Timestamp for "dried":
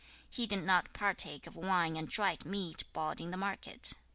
2.09-2.43